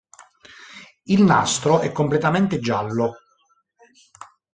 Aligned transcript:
Il 1.05 1.21
"nastro" 1.21 1.81
è 1.81 1.91
completamente 1.91 2.57
giallo. 2.59 3.17